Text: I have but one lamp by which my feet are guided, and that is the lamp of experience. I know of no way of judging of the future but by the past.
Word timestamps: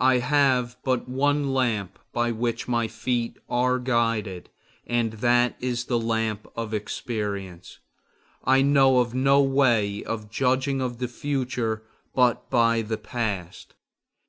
I 0.00 0.18
have 0.18 0.76
but 0.82 1.08
one 1.08 1.52
lamp 1.54 2.00
by 2.12 2.32
which 2.32 2.66
my 2.66 2.88
feet 2.88 3.38
are 3.48 3.78
guided, 3.78 4.50
and 4.84 5.12
that 5.12 5.54
is 5.60 5.84
the 5.84 6.00
lamp 6.00 6.48
of 6.56 6.74
experience. 6.74 7.78
I 8.42 8.62
know 8.62 8.98
of 8.98 9.14
no 9.14 9.40
way 9.42 10.02
of 10.02 10.28
judging 10.28 10.82
of 10.82 10.98
the 10.98 11.06
future 11.06 11.84
but 12.16 12.50
by 12.50 12.82
the 12.82 12.98
past. 12.98 13.74